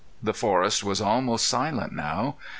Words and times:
The 0.23 0.33
forest 0.33 0.83
was 0.83 0.99
almost 0.99 1.47
silent 1.47 1.93
now. 1.93 2.37